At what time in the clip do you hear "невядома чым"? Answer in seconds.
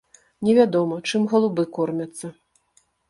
0.47-1.27